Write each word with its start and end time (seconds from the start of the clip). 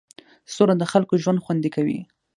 سوله 0.53 0.75
د 0.77 0.83
خلکو 0.91 1.13
ژوند 1.23 1.43
خوندي 1.43 1.69
کوي. 1.75 1.99